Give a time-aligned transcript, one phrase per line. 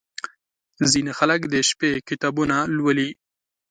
[0.91, 3.09] •ځینې خلک د شپې کتابونه لولي.